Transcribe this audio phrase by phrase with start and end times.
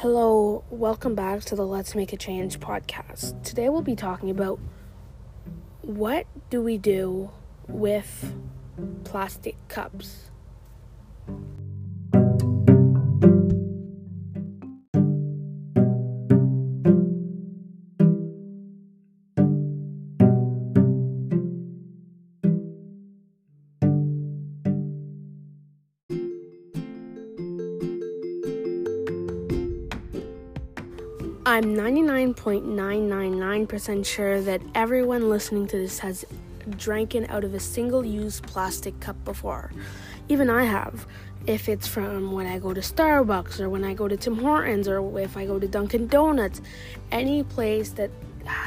[0.00, 3.42] Hello, welcome back to the Let's Make a Change podcast.
[3.42, 4.60] Today we'll be talking about
[5.82, 7.30] what do we do
[7.66, 8.32] with
[9.02, 10.30] plastic cups.
[31.48, 36.26] I'm 99.999% sure that everyone listening to this has
[36.76, 39.72] drank out of a single use plastic cup before.
[40.28, 41.06] Even I have.
[41.46, 44.88] If it's from when I go to Starbucks or when I go to Tim Hortons
[44.88, 46.60] or if I go to Dunkin' Donuts,
[47.10, 48.10] any place that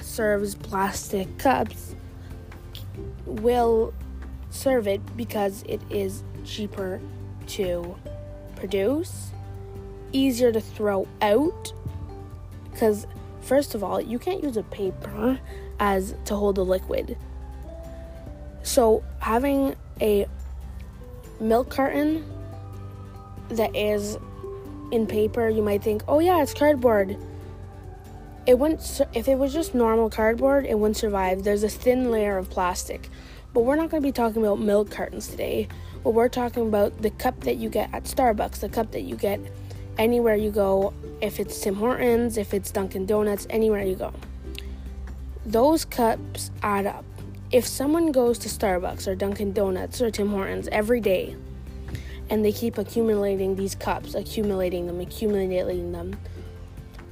[0.00, 1.94] serves plastic cups
[3.26, 3.92] will
[4.48, 6.98] serve it because it is cheaper
[7.48, 7.94] to
[8.56, 9.32] produce,
[10.12, 11.74] easier to throw out
[12.70, 13.06] because
[13.40, 15.38] first of all, you can't use a paper
[15.78, 17.16] as to hold a liquid.
[18.62, 20.26] So having a
[21.40, 22.24] milk carton
[23.48, 24.18] that is
[24.92, 27.16] in paper, you might think, "Oh yeah, it's cardboard."
[28.46, 31.44] It wouldn't if it was just normal cardboard, it wouldn't survive.
[31.44, 33.08] There's a thin layer of plastic.
[33.52, 35.68] But we're not going to be talking about milk cartons today.
[36.04, 39.16] But we're talking about the cup that you get at Starbucks, the cup that you
[39.16, 39.40] get
[39.98, 44.12] anywhere you go, if it's Tim Hortons, if it's Dunkin' Donuts, anywhere you go.
[45.44, 47.04] Those cups add up.
[47.50, 51.36] If someone goes to Starbucks or Dunkin' Donuts or Tim Hortons every day
[52.28, 56.16] and they keep accumulating these cups, accumulating them, accumulating them,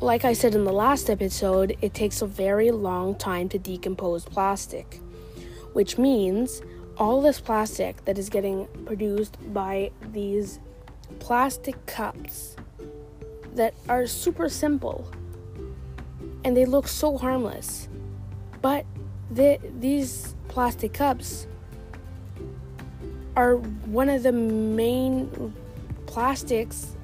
[0.00, 4.24] like I said in the last episode, it takes a very long time to decompose
[4.24, 5.00] plastic,
[5.72, 6.60] which means
[6.98, 10.58] all this plastic that is getting produced by these
[11.20, 12.56] plastic cups
[13.54, 15.08] that are super simple
[16.44, 17.88] and they look so harmless.
[18.60, 18.84] But
[19.30, 21.46] the, these plastic cups
[23.36, 25.54] are one of the main
[26.06, 26.96] plastics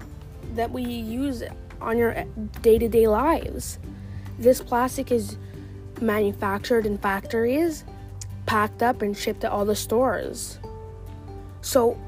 [0.54, 1.42] that we use
[1.80, 2.24] on your
[2.62, 3.78] day to day lives.
[4.38, 5.36] This plastic is
[6.00, 7.84] manufactured in factories,
[8.46, 10.58] packed up, and shipped to all the stores.
[11.62, 11.98] So,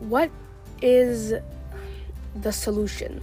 [0.00, 0.30] what
[0.80, 1.34] is
[2.34, 3.22] the solution?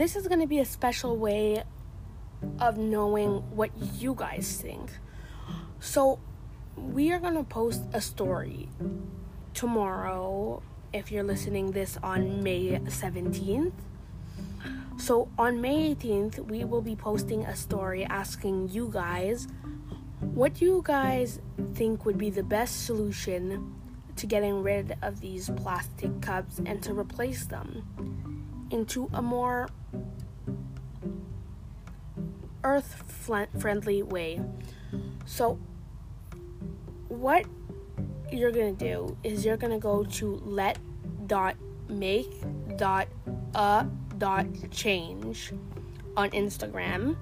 [0.00, 1.62] This is going to be a special way
[2.58, 4.90] of knowing what you guys think.
[5.78, 6.18] So,
[6.74, 8.70] we are going to post a story
[9.52, 10.62] tomorrow
[10.94, 13.72] if you're listening this on May 17th.
[14.96, 19.48] So, on May 18th, we will be posting a story asking you guys
[20.20, 21.40] what do you guys
[21.74, 23.74] think would be the best solution
[24.16, 29.68] to getting rid of these plastic cups and to replace them into a more
[32.64, 33.02] earth
[33.58, 34.40] friendly way.
[35.24, 35.58] So,
[37.08, 37.44] what
[38.32, 40.78] you're gonna do is you're gonna go to let
[41.26, 41.56] dot
[41.88, 42.30] make
[42.76, 43.08] dot
[43.54, 43.86] a
[44.18, 45.52] dot change
[46.16, 47.16] on Instagram.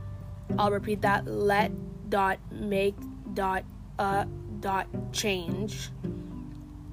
[0.58, 1.70] I'll repeat that let
[2.08, 2.96] dot make
[3.34, 3.64] dot
[3.98, 4.26] a
[4.60, 5.90] dot change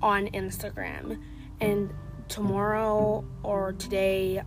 [0.02, 1.20] on Instagram
[1.60, 1.92] and
[2.28, 4.42] tomorrow or today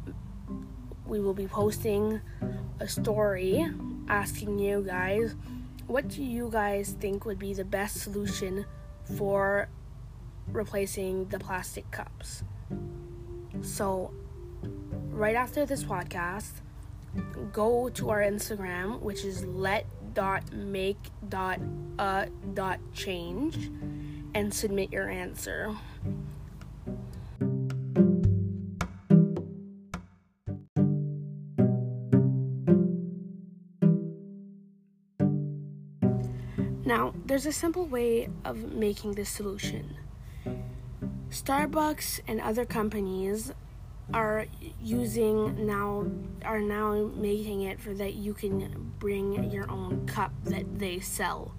[1.07, 2.21] we will be posting
[2.81, 3.67] a story
[4.09, 5.35] asking you guys
[5.87, 8.67] what do you guys think would be the best solution
[9.17, 9.69] for
[10.53, 12.43] replacing the plastic cups.
[13.63, 14.13] So,
[15.11, 16.53] right after this podcast,
[17.53, 21.61] go to our Instagram, which is let dot make dot
[21.99, 22.27] uh
[24.35, 25.75] and submit your answer.
[36.89, 39.99] Now, there's a simple way of making this solution.
[41.29, 43.53] Starbucks and other companies
[44.15, 44.47] are
[44.83, 46.07] using now
[46.43, 51.53] are now making it for that you can bring your own cup that they sell.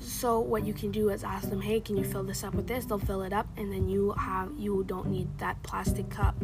[0.00, 2.66] So what you can do is ask them, "Hey, can you fill this up with
[2.66, 6.34] this?" They'll fill it up and then you have you don't need that plastic cup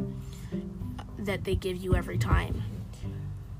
[1.18, 2.62] that they give you every time.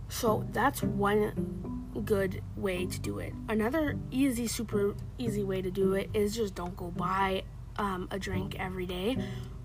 [0.09, 3.33] So that's one good way to do it.
[3.49, 7.43] Another easy, super easy way to do it is just don't go buy
[7.77, 9.17] um, a drink every day.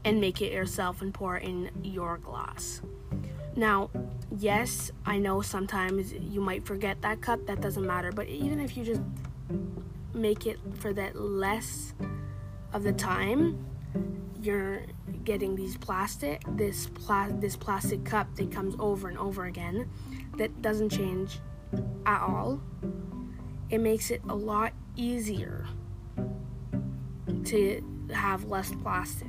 [0.04, 2.82] and make it yourself and pour in your glass.
[3.56, 3.90] Now,
[4.36, 8.76] yes, I know sometimes you might forget that cup, that doesn't matter, but even if
[8.76, 9.02] you just
[10.14, 11.94] make it for that less
[12.74, 13.64] of the time,
[14.42, 14.84] you're
[15.24, 19.88] getting these plastic this pla- this plastic cup that comes over and over again
[20.38, 21.40] that doesn't change
[22.06, 22.62] at all.
[23.70, 25.66] It makes it a lot easier
[27.46, 29.28] to have less plastic.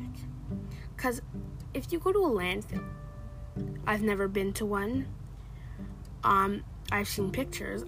[0.96, 1.20] Cuz
[1.74, 2.84] if you go to a landfill,
[3.86, 5.06] I've never been to one.
[6.24, 7.84] Um I've seen pictures.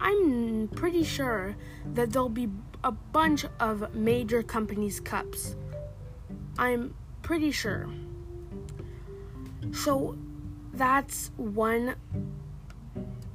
[0.00, 1.56] I'm pretty sure
[1.94, 2.48] that there'll be
[2.84, 5.56] a bunch of major companies' cups.
[6.56, 7.88] I'm pretty sure.
[9.72, 10.16] So
[10.72, 11.96] that's one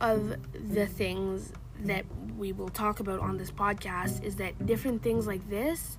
[0.01, 0.35] of
[0.73, 2.05] the things that
[2.37, 5.97] we will talk about on this podcast is that different things like this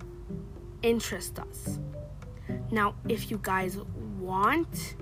[0.83, 1.79] interest us.
[2.71, 3.79] Now, if you guys
[4.19, 4.97] want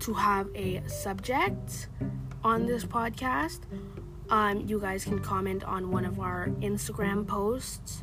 [0.00, 1.88] to have a subject
[2.44, 3.60] on this podcast,
[4.28, 8.02] um, you guys can comment on one of our Instagram posts.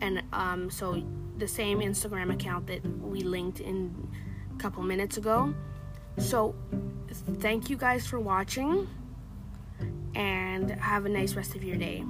[0.00, 1.02] And um, so
[1.38, 4.08] the same Instagram account that we linked in
[4.54, 5.54] a couple minutes ago.
[6.18, 6.54] So
[7.38, 8.88] thank you guys for watching
[10.14, 12.04] and have a nice rest of your day.